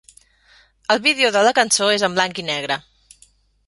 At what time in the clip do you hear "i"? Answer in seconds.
2.47-2.51